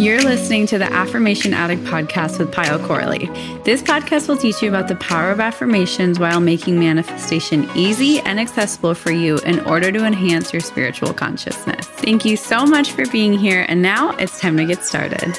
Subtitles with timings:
[0.00, 3.26] You're listening to the Affirmation Addict podcast with Pyle Corley.
[3.66, 8.40] This podcast will teach you about the power of affirmations while making manifestation easy and
[8.40, 11.86] accessible for you in order to enhance your spiritual consciousness.
[11.86, 15.36] Thank you so much for being here, and now it's time to get started.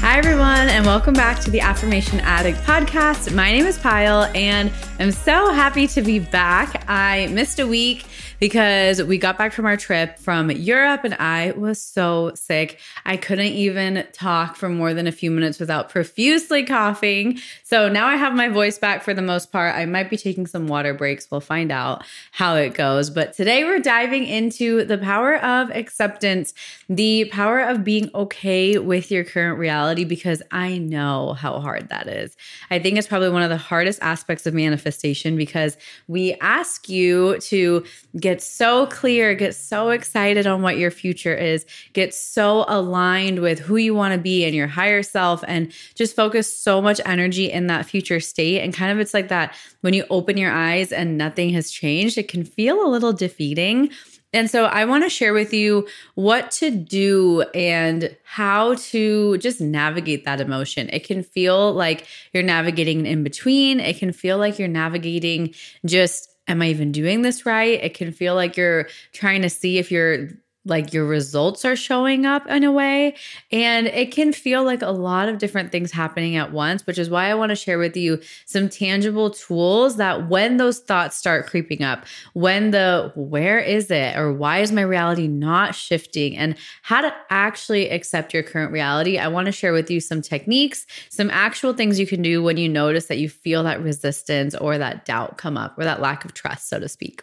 [0.00, 3.34] Hi, everyone, and welcome back to the Affirmation Addict podcast.
[3.34, 6.88] My name is Pyle, and I'm so happy to be back.
[6.88, 8.06] I missed a week
[8.44, 12.78] because we got back from our trip from Europe and I was so sick.
[13.06, 17.38] I couldn't even talk for more than a few minutes without profusely coughing.
[17.62, 19.74] So now I have my voice back for the most part.
[19.74, 21.30] I might be taking some water breaks.
[21.30, 23.08] We'll find out how it goes.
[23.08, 26.52] But today we're diving into the power of acceptance,
[26.90, 32.08] the power of being okay with your current reality, because I know how hard that
[32.08, 32.36] is.
[32.70, 37.38] I think it's probably one of the hardest aspects of manifestation because we ask you
[37.38, 37.86] to
[38.20, 43.38] get get so clear, get so excited on what your future is, get so aligned
[43.38, 47.00] with who you want to be and your higher self, and just focus so much
[47.06, 48.60] energy in that future state.
[48.60, 52.18] And kind of it's like that when you open your eyes and nothing has changed,
[52.18, 53.90] it can feel a little defeating.
[54.32, 59.60] And so I want to share with you what to do and how to just
[59.60, 60.88] navigate that emotion.
[60.92, 63.78] It can feel like you're navigating in between.
[63.78, 65.54] It can feel like you're navigating
[65.86, 67.82] just am I even doing this right?
[67.82, 70.28] It can feel like you're trying to see if you're
[70.64, 73.14] like your results are showing up in a way.
[73.52, 77.10] And it can feel like a lot of different things happening at once, which is
[77.10, 81.46] why I want to share with you some tangible tools that when those thoughts start
[81.46, 86.56] creeping up, when the where is it or why is my reality not shifting and
[86.82, 90.86] how to actually accept your current reality, I want to share with you some techniques,
[91.10, 94.78] some actual things you can do when you notice that you feel that resistance or
[94.78, 97.22] that doubt come up or that lack of trust, so to speak.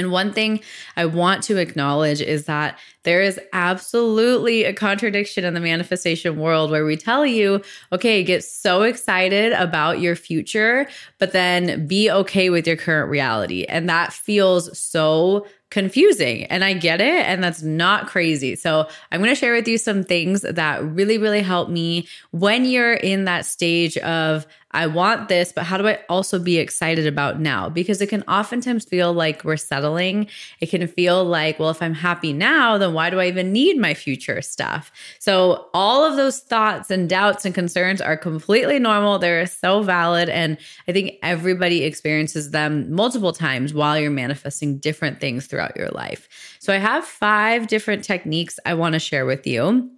[0.00, 0.60] And one thing
[0.96, 6.70] I want to acknowledge is that there is absolutely a contradiction in the manifestation world
[6.70, 7.62] where we tell you,
[7.92, 10.88] okay, get so excited about your future,
[11.18, 13.64] but then be okay with your current reality.
[13.64, 16.44] And that feels so confusing.
[16.44, 17.26] And I get it.
[17.26, 18.56] And that's not crazy.
[18.56, 22.64] So I'm going to share with you some things that really, really help me when
[22.64, 27.06] you're in that stage of, I want this, but how do I also be excited
[27.06, 27.68] about now?
[27.68, 30.28] Because it can oftentimes feel like we're settling.
[30.60, 33.78] It can feel like, well, if I'm happy now, then why do I even need
[33.78, 34.92] my future stuff?
[35.18, 39.18] So, all of those thoughts and doubts and concerns are completely normal.
[39.18, 40.28] They're so valid.
[40.28, 40.56] And
[40.86, 46.28] I think everybody experiences them multiple times while you're manifesting different things throughout your life.
[46.60, 49.90] So, I have five different techniques I want to share with you.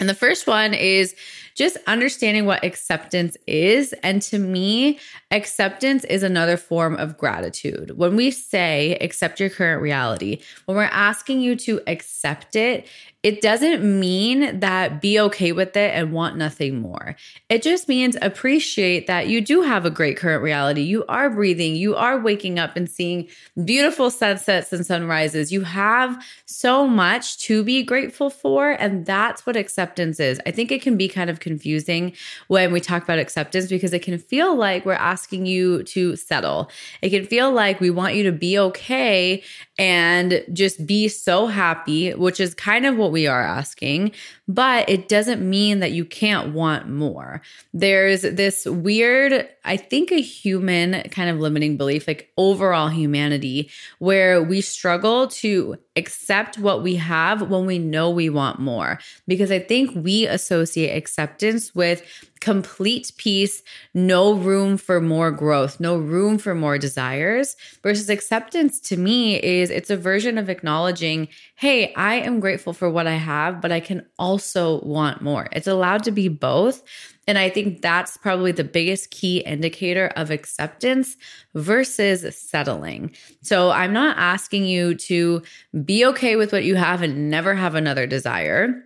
[0.00, 1.14] And the first one is
[1.58, 3.92] just understanding what acceptance is.
[4.04, 5.00] And to me,
[5.32, 7.98] acceptance is another form of gratitude.
[7.98, 12.86] When we say accept your current reality, when we're asking you to accept it,
[13.24, 17.16] it doesn't mean that be okay with it and want nothing more.
[17.48, 20.82] It just means appreciate that you do have a great current reality.
[20.82, 23.28] You are breathing, you are waking up and seeing
[23.64, 25.50] beautiful sunsets and sunrises.
[25.50, 28.70] You have so much to be grateful for.
[28.70, 30.40] And that's what acceptance is.
[30.46, 32.12] I think it can be kind of confusing
[32.48, 36.70] when we talk about acceptance because it can feel like we're asking you to settle.
[37.02, 39.42] It can feel like we want you to be okay
[39.78, 44.10] and just be so happy, which is kind of what we are asking,
[44.48, 47.40] but it doesn't mean that you can't want more.
[47.72, 54.42] There's this weird, I think, a human kind of limiting belief, like overall humanity, where
[54.42, 58.98] we struggle to accept what we have when we know we want more.
[59.28, 62.02] Because I think we associate acceptance with
[62.40, 63.62] complete peace,
[63.94, 67.56] no room for more growth, no room for more desires.
[67.82, 72.90] Versus acceptance to me is it's a version of acknowledging, hey, I am grateful for
[72.90, 75.48] what I have, but I can also want more.
[75.52, 76.82] It's allowed to be both.
[77.26, 81.14] And I think that's probably the biggest key indicator of acceptance
[81.54, 83.14] versus settling.
[83.42, 85.42] So I'm not asking you to
[85.84, 88.82] be okay with what you have and never have another desire.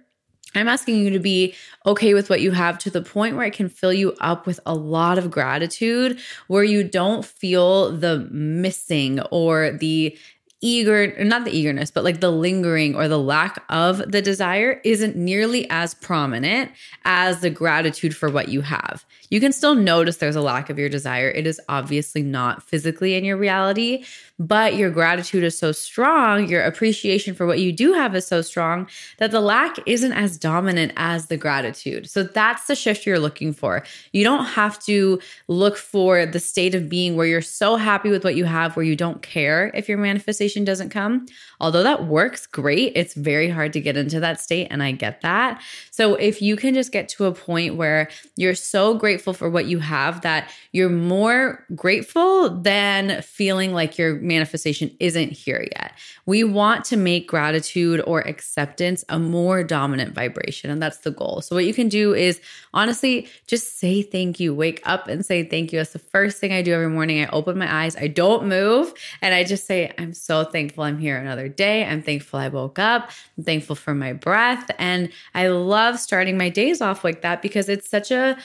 [0.54, 1.54] I'm asking you to be
[1.86, 4.60] okay with what you have to the point where it can fill you up with
[4.66, 10.16] a lot of gratitude, where you don't feel the missing or the
[10.62, 15.16] eager, not the eagerness, but like the lingering or the lack of the desire isn't
[15.16, 16.70] nearly as prominent
[17.04, 19.04] as the gratitude for what you have.
[19.28, 21.30] You can still notice there's a lack of your desire.
[21.30, 24.04] It is obviously not physically in your reality,
[24.42, 28.42] but your gratitude is so strong, your appreciation for what you do have is so
[28.42, 32.10] strong that the lack isn't as dominant as the gratitude.
[32.10, 33.84] So that's the shift you're looking for.
[34.10, 38.24] You don't have to look for the state of being where you're so happy with
[38.24, 41.26] what you have, where you don't care if your manifestation doesn't come.
[41.60, 44.66] Although that works great, it's very hard to get into that state.
[44.72, 45.62] And I get that.
[45.92, 49.66] So if you can just get to a point where you're so grateful for what
[49.66, 55.92] you have that you're more grateful than feeling like your manifestation isn't here yet.
[56.26, 61.40] We want to make gratitude or acceptance a more dominant vibration, and that's the goal.
[61.40, 62.40] So, what you can do is
[62.74, 64.54] honestly just say thank you.
[64.54, 65.78] Wake up and say thank you.
[65.78, 67.22] That's the first thing I do every morning.
[67.22, 70.98] I open my eyes, I don't move, and I just say, I'm so thankful I'm
[70.98, 71.84] here another day.
[71.84, 73.10] I'm thankful I woke up.
[73.36, 74.70] I'm thankful for my breath.
[74.78, 78.36] And I love starting my days off like that because it's such a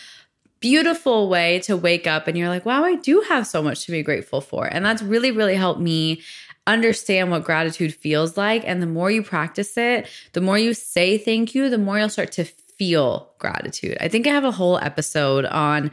[0.59, 3.91] beautiful way to wake up and you're like, wow, I do have so much to
[3.91, 4.65] be grateful for.
[4.65, 6.21] And that's really, really helped me
[6.65, 8.63] understand what gratitude feels like.
[8.65, 12.09] And the more you practice it, the more you say thank you, the more you'll
[12.09, 13.97] start to feel gratitude.
[13.99, 15.91] I think I have a whole episode on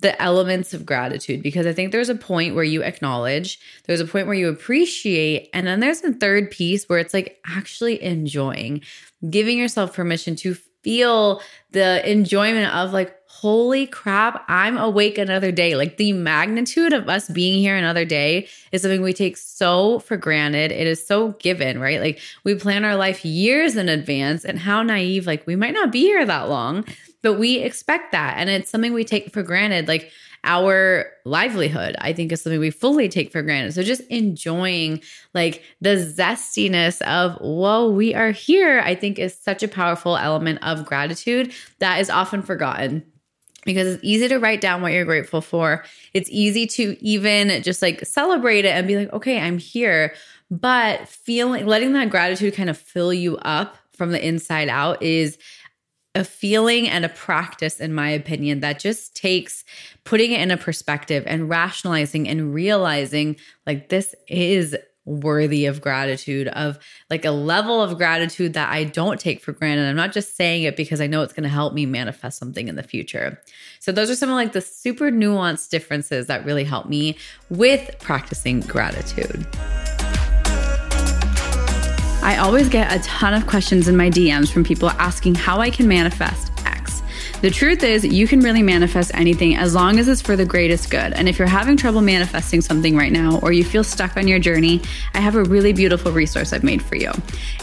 [0.00, 4.06] the elements of gratitude because I think there's a point where you acknowledge, there's a
[4.06, 8.82] point where you appreciate, and then there's a third piece where it's like actually enjoying,
[9.30, 11.40] giving yourself permission to feel
[11.70, 15.76] the enjoyment of like holy crap, I'm awake another day.
[15.76, 20.16] Like the magnitude of us being here another day is something we take so for
[20.16, 20.72] granted.
[20.72, 22.00] It is so given, right?
[22.00, 25.92] Like we plan our life years in advance, and how naive, like we might not
[25.92, 26.86] be here that long,
[27.20, 28.38] but we expect that.
[28.38, 29.88] And it's something we take for granted.
[29.88, 30.10] Like
[30.42, 33.74] our livelihood, I think is something we fully take for granted.
[33.74, 35.02] So just enjoying
[35.34, 40.60] like the zestiness of, whoa, we are here, I think is such a powerful element
[40.62, 43.04] of gratitude that is often forgotten
[43.64, 45.84] because it's easy to write down what you're grateful for.
[46.12, 50.14] It's easy to even just like celebrate it and be like, okay, I'm here.
[50.50, 55.38] But feeling, letting that gratitude kind of fill you up from the inside out is
[56.14, 59.64] a feeling and a practice, in my opinion, that just takes
[60.04, 66.48] putting it in a perspective and rationalizing and realizing like this is worthy of gratitude,
[66.48, 66.78] of
[67.10, 69.88] like a level of gratitude that I don't take for granted.
[69.88, 72.68] I'm not just saying it because I know it's going to help me manifest something
[72.68, 73.40] in the future.
[73.80, 77.16] So, those are some of like the super nuanced differences that really help me
[77.50, 79.46] with practicing gratitude.
[82.22, 85.68] I always get a ton of questions in my DMs from people asking how I
[85.68, 86.53] can manifest
[87.44, 90.90] the truth is, you can really manifest anything as long as it's for the greatest
[90.90, 91.12] good.
[91.12, 94.38] And if you're having trouble manifesting something right now, or you feel stuck on your
[94.38, 94.80] journey,
[95.12, 97.12] I have a really beautiful resource I've made for you.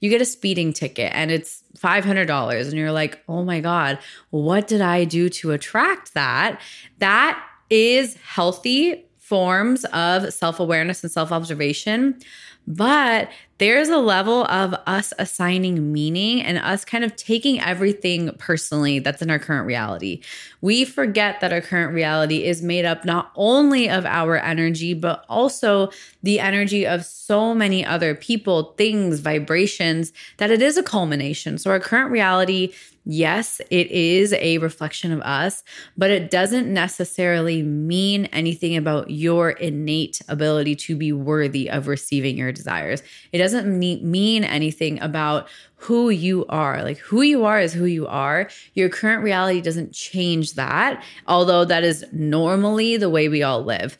[0.00, 3.98] you get a speeding ticket and it's $500 and you're like, "Oh my god,
[4.30, 6.60] what did I do to attract that?"
[6.98, 12.18] That is healthy forms of self-awareness and self-observation.
[12.66, 18.98] But there's a level of us assigning meaning and us kind of taking everything personally
[18.98, 20.20] that's in our current reality.
[20.60, 25.24] We forget that our current reality is made up not only of our energy, but
[25.28, 25.90] also
[26.22, 31.56] the energy of so many other people, things, vibrations, that it is a culmination.
[31.56, 32.72] So our current reality
[33.06, 35.62] yes, it is a reflection of us,
[35.96, 42.36] but it doesn't necessarily mean anything about your innate ability to be worthy of receiving
[42.36, 43.02] your desires.
[43.32, 46.82] It doesn't mean anything about who you are.
[46.82, 48.48] Like who you are is who you are.
[48.74, 53.98] Your current reality doesn't change that, although that is normally the way we all live.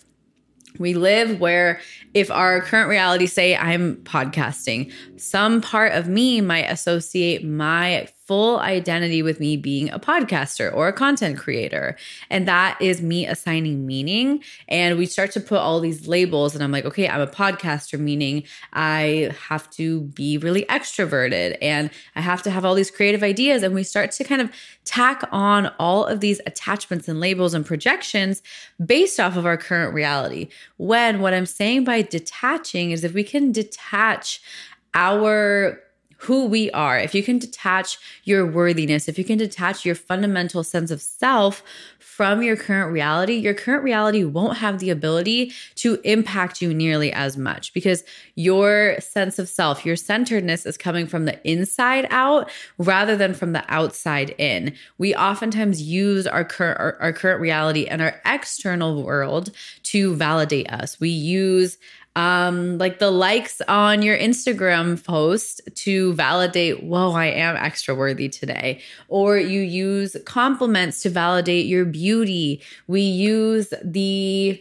[0.80, 1.80] We live where
[2.12, 8.58] if our current reality say I'm podcasting, some part of me might associate my full
[8.58, 11.96] identity with me being a podcaster or a content creator.
[12.28, 14.42] And that is me assigning meaning.
[14.68, 17.98] And we start to put all these labels, and I'm like, okay, I'm a podcaster,
[17.98, 18.42] meaning
[18.72, 23.62] I have to be really extroverted and I have to have all these creative ideas.
[23.62, 24.50] And we start to kind of
[24.84, 28.42] tack on all of these attachments and labels and projections
[28.84, 30.48] based off of our current reality.
[30.76, 34.40] When what I'm saying by detaching is if we can detach
[34.94, 35.80] our
[36.18, 40.64] who we are, if you can detach your worthiness, if you can detach your fundamental
[40.64, 41.62] sense of self
[41.98, 47.12] from your current reality, your current reality won't have the ability to impact you nearly
[47.12, 48.02] as much because
[48.34, 53.52] your sense of self, your centeredness is coming from the inside out rather than from
[53.52, 54.74] the outside in.
[54.96, 59.50] We oftentimes use our current our, our current reality and our external world
[59.84, 60.98] to validate us.
[60.98, 61.76] We use
[62.16, 68.30] um, like the likes on your Instagram post to validate, whoa, I am extra worthy
[68.30, 68.80] today.
[69.08, 72.62] Or you use compliments to validate your beauty.
[72.86, 74.60] We use the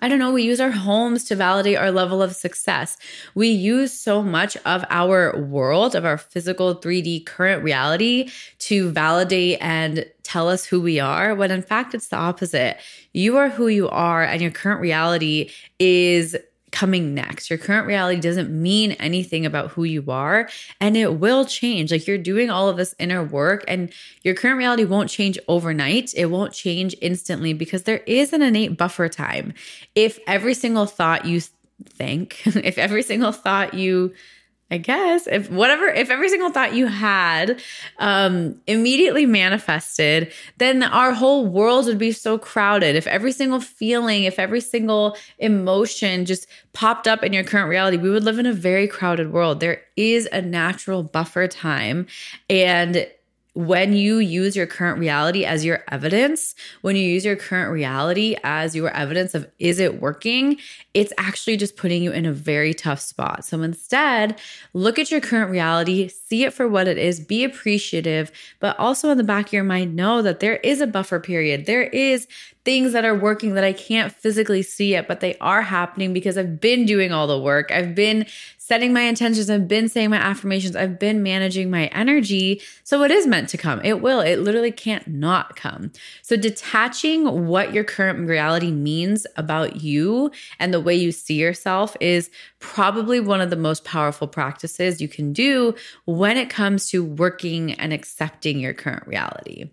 [0.00, 2.96] I don't know, we use our homes to validate our level of success.
[3.34, 9.58] We use so much of our world, of our physical 3D current reality to validate
[9.60, 12.76] and tell us who we are, when in fact it's the opposite.
[13.12, 15.50] You are who you are, and your current reality
[15.80, 16.36] is
[16.70, 17.50] coming next.
[17.50, 20.48] Your current reality doesn't mean anything about who you are
[20.80, 21.90] and it will change.
[21.90, 26.12] Like you're doing all of this inner work and your current reality won't change overnight.
[26.14, 29.54] It won't change instantly because there is an innate buffer time.
[29.94, 31.40] If every single thought you
[31.86, 34.12] think, if every single thought you
[34.70, 37.62] I guess if whatever, if every single thought you had
[37.98, 42.94] um, immediately manifested, then our whole world would be so crowded.
[42.94, 47.96] If every single feeling, if every single emotion just popped up in your current reality,
[47.96, 49.60] we would live in a very crowded world.
[49.60, 52.06] There is a natural buffer time.
[52.50, 53.06] And
[53.58, 58.36] when you use your current reality as your evidence, when you use your current reality
[58.44, 60.56] as your evidence of is it working,
[60.94, 63.44] it's actually just putting you in a very tough spot.
[63.44, 64.38] So instead,
[64.74, 69.10] look at your current reality, see it for what it is, be appreciative, but also
[69.10, 71.66] in the back of your mind, know that there is a buffer period.
[71.66, 72.28] There is
[72.64, 76.38] things that are working that I can't physically see yet, but they are happening because
[76.38, 77.72] I've been doing all the work.
[77.72, 78.26] I've been
[78.68, 79.48] setting my intentions.
[79.48, 80.76] I've been saying my affirmations.
[80.76, 82.60] I've been managing my energy.
[82.84, 83.80] So it is meant to come.
[83.82, 84.20] It will.
[84.20, 85.90] It literally can't not come.
[86.20, 91.96] So detaching what your current reality means about you and the way you see yourself
[91.98, 97.02] is probably one of the most powerful practices you can do when it comes to
[97.02, 99.70] working and accepting your current reality.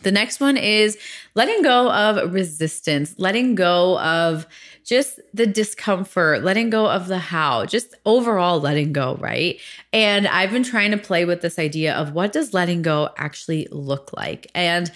[0.00, 0.98] The next one is
[1.34, 4.46] letting go of resistance, letting go of
[4.84, 9.60] just the discomfort, letting go of the how, just overall letting go, right?
[9.92, 13.68] And I've been trying to play with this idea of what does letting go actually
[13.70, 14.50] look like?
[14.54, 14.90] And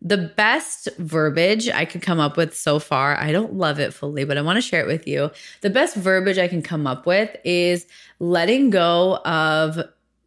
[0.00, 4.24] the best verbiage I could come up with so far, I don't love it fully,
[4.24, 5.30] but I want to share it with you.
[5.60, 7.86] The best verbiage I can come up with is
[8.18, 9.78] letting go of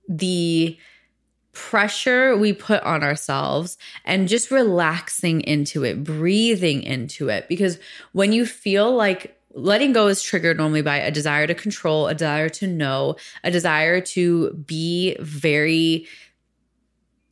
[0.07, 0.77] the
[1.55, 7.47] pressure we put on ourselves and just relaxing into it, breathing into it.
[7.47, 7.79] Because
[8.11, 12.13] when you feel like letting go is triggered normally by a desire to control, a
[12.13, 16.05] desire to know, a desire to be very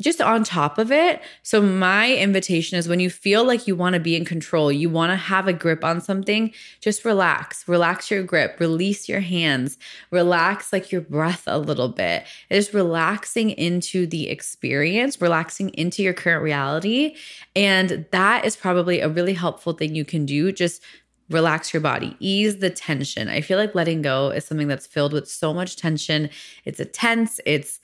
[0.03, 1.21] just on top of it.
[1.41, 4.89] So, my invitation is when you feel like you want to be in control, you
[4.89, 9.77] want to have a grip on something, just relax, relax your grip, release your hands,
[10.11, 12.25] relax like your breath a little bit.
[12.51, 17.15] Just relaxing into the experience, relaxing into your current reality.
[17.55, 20.51] And that is probably a really helpful thing you can do.
[20.51, 20.81] Just
[21.29, 23.29] relax your body, ease the tension.
[23.29, 26.29] I feel like letting go is something that's filled with so much tension.
[26.65, 27.79] It's a tense, it's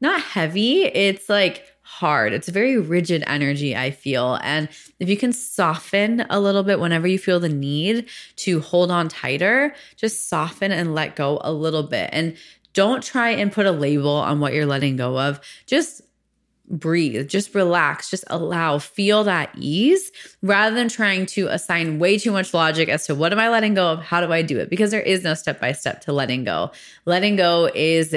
[0.00, 2.32] not heavy, it's like hard.
[2.32, 4.38] It's a very rigid energy, I feel.
[4.42, 4.68] And
[5.00, 9.08] if you can soften a little bit whenever you feel the need to hold on
[9.08, 12.10] tighter, just soften and let go a little bit.
[12.12, 12.36] And
[12.74, 15.40] don't try and put a label on what you're letting go of.
[15.66, 16.02] Just
[16.70, 20.10] breathe, just relax, just allow, feel that ease
[20.42, 23.74] rather than trying to assign way too much logic as to what am I letting
[23.74, 24.00] go of?
[24.00, 24.70] How do I do it?
[24.70, 26.70] Because there is no step by step to letting go.
[27.04, 28.14] Letting go is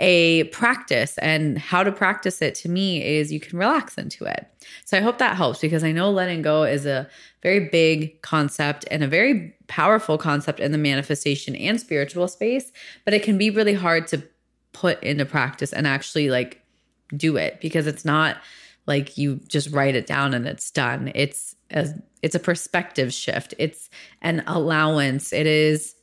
[0.00, 4.46] a practice, and how to practice it to me is you can relax into it.
[4.84, 7.08] So I hope that helps because I know letting go is a
[7.42, 12.72] very big concept and a very powerful concept in the manifestation and spiritual space,
[13.04, 14.22] but it can be really hard to
[14.72, 16.63] put into practice and actually like
[17.16, 18.38] do it because it's not
[18.86, 21.10] like you just write it down and it's done.
[21.14, 21.88] It's a
[22.22, 23.54] it's a perspective shift.
[23.58, 23.88] It's
[24.22, 25.32] an allowance.
[25.32, 25.94] It is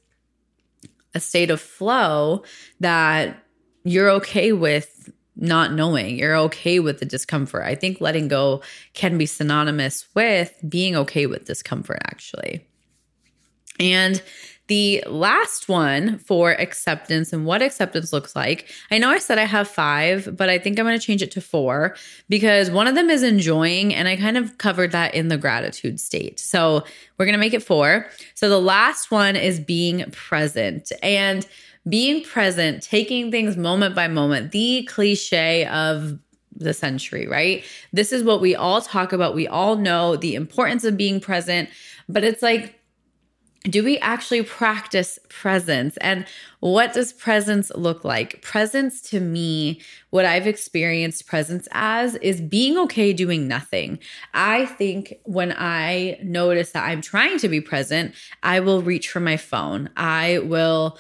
[1.13, 2.44] a state of flow
[2.80, 3.44] that
[3.84, 6.18] you're okay with not knowing.
[6.18, 7.63] You're okay with the discomfort.
[7.63, 8.62] I think letting go
[8.94, 12.68] can be synonymous with being okay with discomfort, actually.
[13.80, 14.22] And
[14.68, 18.70] the last one for acceptance and what acceptance looks like.
[18.89, 21.32] I know I said I have five, but I think I'm going to change it
[21.32, 21.96] to four
[22.30, 26.00] because one of them is enjoying, and I kind of covered that in the gratitude
[26.00, 26.39] state.
[26.39, 26.86] So
[27.18, 28.08] we're going to make it four.
[28.36, 30.91] So the last one is being present.
[31.03, 31.46] And
[31.89, 36.20] being present, taking things moment by moment, the cliche of
[36.56, 37.63] the century, right?
[37.91, 39.34] This is what we all talk about.
[39.34, 41.70] We all know the importance of being present,
[42.08, 42.80] but it's like,
[43.63, 45.96] do we actually practice presence?
[45.98, 46.25] And
[46.62, 48.41] what does presence look like?
[48.41, 54.00] Presence to me, what I've experienced presence as is being okay doing nothing.
[54.34, 59.20] I think when I notice that I'm trying to be present, I will reach for
[59.20, 59.89] my phone.
[59.96, 60.98] I will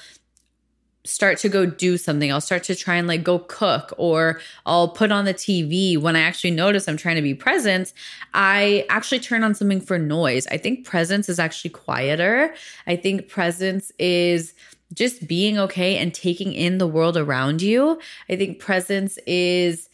[1.03, 2.31] start to go do something.
[2.31, 6.15] I'll start to try and like go cook or I'll put on the TV when
[6.15, 7.93] I actually notice I'm trying to be present.
[8.33, 10.45] I actually turn on something for noise.
[10.47, 12.53] I think presence is actually quieter.
[12.85, 14.53] I think presence is
[14.93, 17.99] just being okay and taking in the world around you.
[18.29, 19.89] I think presence is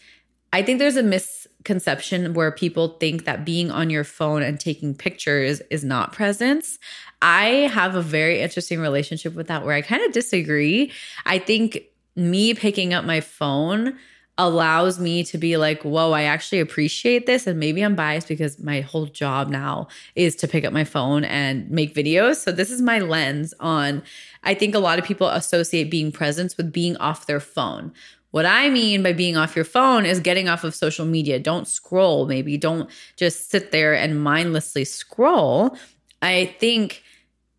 [0.53, 4.95] I think there's a misconception where people think that being on your phone and taking
[4.95, 6.79] pictures is not presence.
[7.21, 10.91] I have a very interesting relationship with that where I kind of disagree.
[11.25, 11.83] I think
[12.15, 13.97] me picking up my phone
[14.39, 17.47] allows me to be like, whoa, I actually appreciate this.
[17.47, 21.23] And maybe I'm biased because my whole job now is to pick up my phone
[21.23, 22.35] and make videos.
[22.35, 24.03] So this is my lens on,
[24.43, 27.93] I think a lot of people associate being present with being off their phone.
[28.29, 31.39] What I mean by being off your phone is getting off of social media.
[31.39, 32.57] Don't scroll, maybe.
[32.57, 35.75] Don't just sit there and mindlessly scroll.
[36.21, 37.03] I think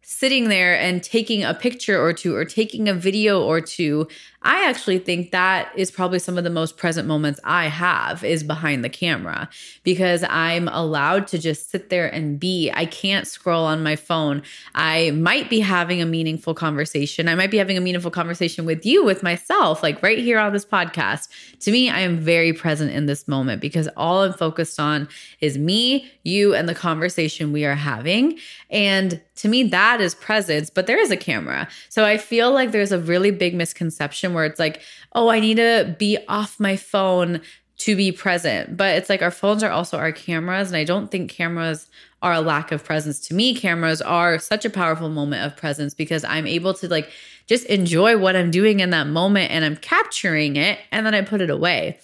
[0.02, 4.08] sitting there and taking a picture or two or taking a video or two
[4.42, 8.44] I actually think that is probably some of the most present moments I have is
[8.44, 9.48] behind the camera
[9.82, 12.70] because I'm allowed to just sit there and be.
[12.72, 14.42] I can't scroll on my phone.
[14.76, 17.28] I might be having a meaningful conversation.
[17.28, 20.52] I might be having a meaningful conversation with you, with myself, like right here on
[20.52, 21.28] this podcast.
[21.60, 25.08] To me, I am very present in this moment because all I'm focused on
[25.40, 28.38] is me, you, and the conversation we are having.
[28.70, 31.68] And to me, that is presence, but there is a camera.
[31.88, 34.82] So I feel like there's a really big misconception where it's like,
[35.14, 37.40] oh, I need to be off my phone
[37.78, 38.76] to be present.
[38.76, 40.68] But it's like our phones are also our cameras.
[40.68, 41.88] And I don't think cameras
[42.22, 43.20] are a lack of presence.
[43.28, 47.10] To me, cameras are such a powerful moment of presence because I'm able to like
[47.46, 51.22] just enjoy what I'm doing in that moment and I'm capturing it and then I
[51.22, 51.98] put it away.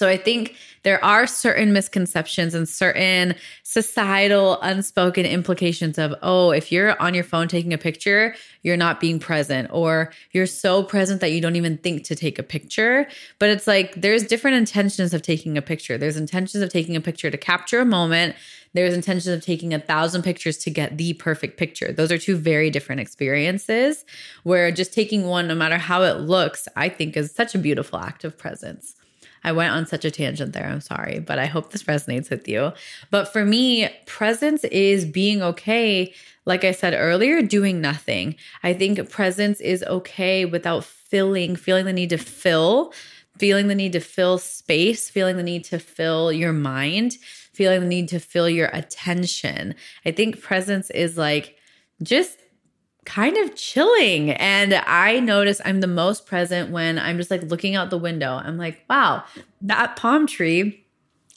[0.00, 3.34] So I think there are certain misconceptions and certain
[3.64, 8.98] societal unspoken implications of, oh, if you're on your phone taking a picture, you're not
[8.98, 13.06] being present, or you're so present that you don't even think to take a picture.
[13.38, 15.98] But it's like there's different intentions of taking a picture.
[15.98, 18.36] There's intentions of taking a picture to capture a moment.
[18.72, 21.92] There's intentions of taking a thousand pictures to get the perfect picture.
[21.92, 24.06] Those are two very different experiences
[24.44, 27.98] where just taking one, no matter how it looks, I think is such a beautiful
[27.98, 28.94] act of presence.
[29.44, 30.66] I went on such a tangent there.
[30.66, 32.72] I'm sorry, but I hope this resonates with you.
[33.10, 36.12] But for me, presence is being okay.
[36.46, 38.36] Like I said earlier, doing nothing.
[38.62, 42.92] I think presence is okay without filling, feeling the need to fill,
[43.38, 47.14] feeling the need to fill space, feeling the need to fill your mind,
[47.52, 49.74] feeling the need to fill your attention.
[50.04, 51.56] I think presence is like
[52.02, 52.39] just
[53.04, 54.30] kind of chilling.
[54.32, 58.34] And I notice I'm the most present when I'm just like looking out the window.
[58.34, 59.24] I'm like, wow,
[59.62, 60.84] that palm tree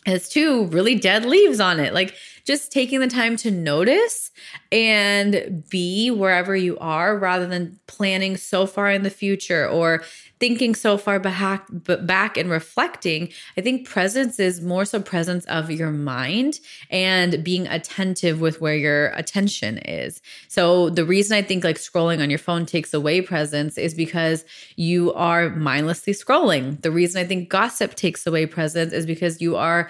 [0.05, 1.93] has two really dead leaves on it.
[1.93, 4.31] Like just taking the time to notice
[4.71, 10.03] and be wherever you are rather than planning so far in the future or
[10.43, 11.65] thinking so far back
[12.01, 17.65] back and reflecting i think presence is more so presence of your mind and being
[17.67, 20.21] attentive with where your attention is.
[20.49, 24.43] So the reason i think like scrolling on your phone takes away presence is because
[24.75, 26.81] you are mindlessly scrolling.
[26.81, 29.89] The reason i think gossip takes away presence is because you are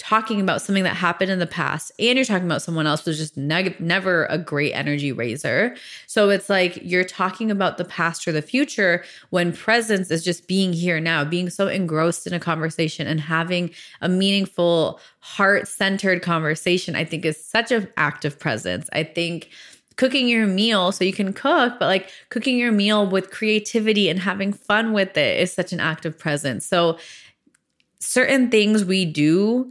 [0.00, 3.18] talking about something that happened in the past and you're talking about someone else was
[3.18, 5.76] just never a great energy raiser.
[6.06, 10.48] So it's like you're talking about the past or the future when presence is just
[10.48, 16.22] being here now, being so engrossed in a conversation and having a meaningful, heart centered
[16.22, 18.88] conversation, I think is such an act of presence.
[18.94, 19.50] I think
[19.96, 24.18] cooking your meal so you can cook, but like cooking your meal with creativity and
[24.18, 26.64] having fun with it is such an act of presence.
[26.64, 26.96] So
[27.98, 29.70] certain things we do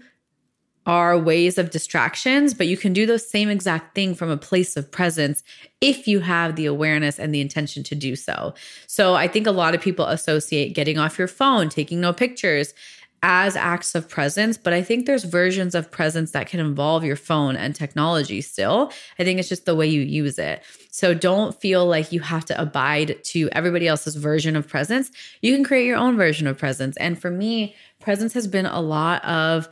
[0.85, 4.75] are ways of distractions, but you can do the same exact thing from a place
[4.75, 5.43] of presence
[5.81, 8.53] if you have the awareness and the intention to do so.
[8.87, 12.73] So I think a lot of people associate getting off your phone, taking no pictures
[13.21, 17.17] as acts of presence, but I think there's versions of presence that can involve your
[17.17, 18.91] phone and technology still.
[19.17, 20.63] I think it's just the way you use it.
[20.91, 25.11] So don't feel like you have to abide to everybody else's version of presence.
[25.41, 26.95] You can create your own version of presence.
[26.97, 29.67] And for me, presence has been a lot of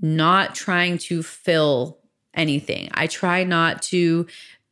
[0.00, 1.98] not trying to fill
[2.34, 2.88] anything.
[2.94, 4.26] I try not to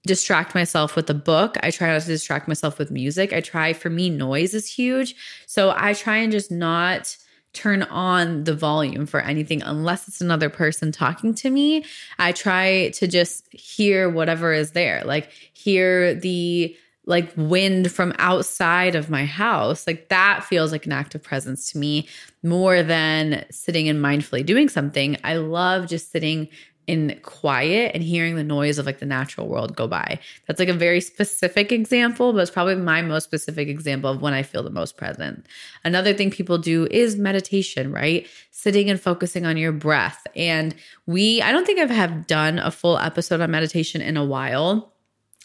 [0.06, 1.56] distract myself with a book.
[1.62, 3.32] I try not to distract myself with music.
[3.32, 5.14] I try, for me, noise is huge.
[5.46, 7.16] So I try and just not
[7.54, 11.84] turn on the volume for anything unless it's another person talking to me.
[12.18, 18.94] I try to just hear whatever is there, like hear the like wind from outside
[18.94, 19.86] of my house.
[19.86, 22.08] Like that feels like an act of presence to me
[22.42, 25.16] more than sitting and mindfully doing something.
[25.22, 26.48] I love just sitting
[26.86, 30.18] in quiet and hearing the noise of like the natural world go by.
[30.46, 34.34] That's like a very specific example, but it's probably my most specific example of when
[34.34, 35.46] I feel the most present.
[35.82, 38.26] Another thing people do is meditation, right?
[38.50, 40.26] Sitting and focusing on your breath.
[40.36, 40.74] And
[41.06, 44.92] we, I don't think I've have done a full episode on meditation in a while.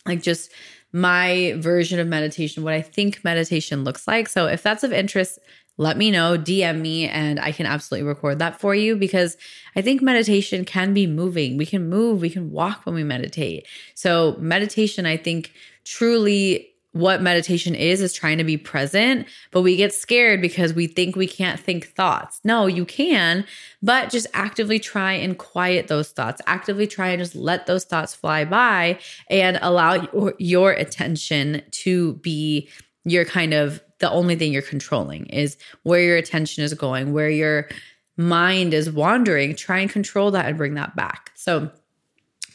[0.06, 0.52] Like just
[0.92, 4.28] my version of meditation, what I think meditation looks like.
[4.28, 5.40] So if that's of interest,
[5.78, 9.38] let me know, DM me, and I can absolutely record that for you because
[9.78, 11.56] I think meditation can be moving.
[11.56, 13.66] We can move, we can walk when we meditate.
[13.96, 15.54] So, meditation, I think,
[15.86, 20.88] truly what meditation is is trying to be present, but we get scared because we
[20.88, 22.40] think we can't think thoughts.
[22.44, 23.46] No, you can,
[23.82, 26.42] but just actively try and quiet those thoughts.
[26.48, 29.00] Actively try and just let those thoughts fly by
[29.30, 32.68] and allow your, your attention to be
[33.06, 37.30] your kind of the only thing you're controlling is where your attention is going, where
[37.30, 37.70] your
[38.18, 39.56] mind is wandering.
[39.56, 41.32] Try and control that and bring that back.
[41.36, 41.70] So,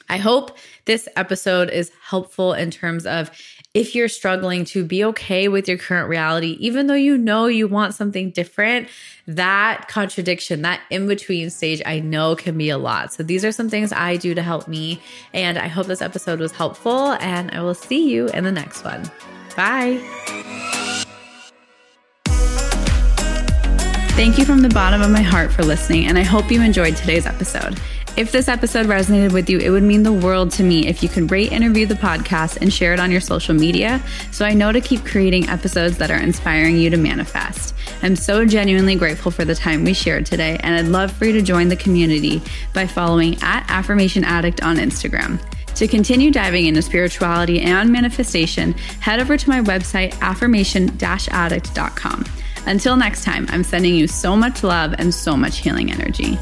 [0.08, 3.30] I hope this episode is helpful in terms of
[3.74, 7.66] if you're struggling to be okay with your current reality, even though you know you
[7.66, 8.88] want something different,
[9.26, 13.12] that contradiction, that in between stage, I know can be a lot.
[13.12, 15.02] So these are some things I do to help me.
[15.32, 17.14] And I hope this episode was helpful.
[17.14, 19.10] And I will see you in the next one.
[19.56, 20.00] Bye.
[24.14, 26.96] Thank you from the bottom of my heart for listening, and I hope you enjoyed
[26.96, 27.80] today's episode.
[28.16, 31.08] If this episode resonated with you, it would mean the world to me if you
[31.08, 34.00] could rate and review the podcast and share it on your social media
[34.30, 37.74] so I know to keep creating episodes that are inspiring you to manifest.
[38.02, 41.32] I'm so genuinely grateful for the time we shared today, and I'd love for you
[41.32, 42.40] to join the community
[42.72, 45.40] by following at Affirmation Addict on Instagram.
[45.74, 52.24] To continue diving into spirituality and manifestation, head over to my website, affirmation addict.com.
[52.66, 56.38] Until next time, I'm sending you so much love and so much healing energy.